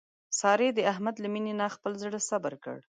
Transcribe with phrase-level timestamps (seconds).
[0.39, 2.77] سارې د احمد له مینې نه خپل زړه صبر کړ.